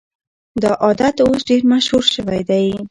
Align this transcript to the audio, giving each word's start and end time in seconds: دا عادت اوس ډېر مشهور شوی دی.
دا 0.61 0.71
عادت 0.83 1.15
اوس 1.23 1.39
ډېر 1.49 1.61
مشهور 1.71 2.03
شوی 2.15 2.41
دی. 2.49 2.65